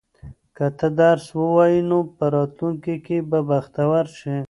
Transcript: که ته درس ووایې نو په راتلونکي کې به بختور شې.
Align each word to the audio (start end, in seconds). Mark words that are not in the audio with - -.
که 0.55 0.65
ته 0.77 0.87
درس 0.99 1.25
ووایې 1.39 1.81
نو 1.89 1.99
په 2.15 2.25
راتلونکي 2.35 2.95
کې 3.05 3.17
به 3.29 3.39
بختور 3.49 4.05
شې. 4.17 4.35